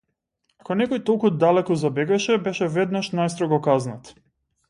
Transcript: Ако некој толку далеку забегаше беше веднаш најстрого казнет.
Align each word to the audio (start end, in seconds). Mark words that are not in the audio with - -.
Ако 0.61 0.75
некој 0.79 1.01
толку 1.09 1.29
далеку 1.43 1.77
забегаше 1.81 2.39
беше 2.49 2.71
веднаш 2.79 3.13
најстрого 3.19 3.61
казнет. 3.71 4.13